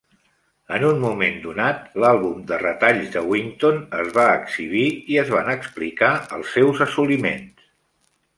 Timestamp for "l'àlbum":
2.03-2.39